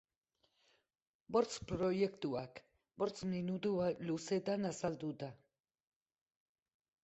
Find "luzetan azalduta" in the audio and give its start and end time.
4.11-5.33